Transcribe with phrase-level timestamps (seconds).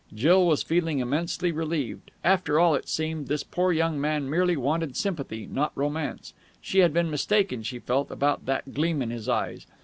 [0.15, 2.09] Jill was feeling immensely relieved.
[2.23, 6.33] After all, it seemed, this poor young man merely wanted sympathy, not romance.
[6.59, 9.67] She had been mistaken, she felt, about that gleam in his eyes.